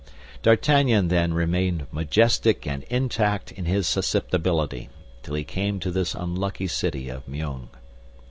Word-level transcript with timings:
D'Artagnan, 0.41 1.09
then, 1.09 1.31
remained 1.35 1.85
majestic 1.91 2.65
and 2.65 2.81
intact 2.85 3.51
in 3.51 3.65
his 3.65 3.87
susceptibility, 3.87 4.89
till 5.21 5.35
he 5.35 5.43
came 5.43 5.79
to 5.79 5.91
this 5.91 6.15
unlucky 6.15 6.65
city 6.65 7.07
of 7.07 7.27
Meung. 7.27 7.69